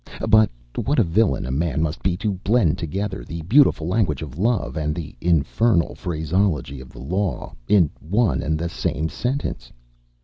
But 0.27 0.49
what 0.83 0.97
a 0.97 1.03
villain 1.03 1.45
a 1.45 1.51
man 1.51 1.79
must 1.83 2.01
be 2.01 2.17
to 2.25 2.33
blend 2.43 2.79
together 2.79 3.23
the 3.23 3.43
beautiful 3.43 3.87
language 3.87 4.23
of 4.23 4.39
love 4.39 4.75
and 4.75 4.95
the 4.95 5.15
infernal 5.21 5.93
phraseology 5.93 6.81
of 6.81 6.89
the 6.89 6.97
law 6.97 7.53
in 7.67 7.91
one 7.99 8.41
and 8.41 8.57
the 8.57 8.67
same 8.67 9.09
sentence! 9.09 9.71